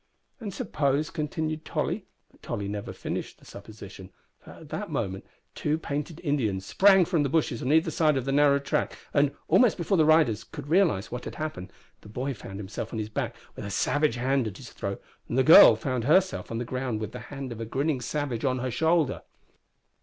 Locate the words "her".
18.57-18.71